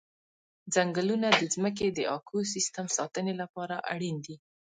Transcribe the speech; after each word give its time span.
ځنګلونه 0.73 1.27
د 1.39 1.41
ځمکې 1.53 1.87
د 1.97 1.99
اکوسیستم 2.17 2.85
ساتنې 2.97 3.33
لپاره 3.41 3.75
اړین 3.93 4.17
دي. 4.25 4.35